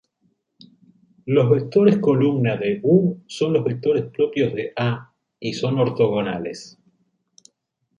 Los 1.27 1.51
vectores 1.51 1.99
columna 1.99 2.57
de 2.57 2.79
"U" 2.81 3.19
son 3.27 3.53
los 3.53 3.63
vectores 3.63 4.05
propios 4.05 4.51
de 4.51 4.73
A 4.75 5.13
y 5.39 5.53
son 5.53 5.77
ortogonales. 5.77 6.79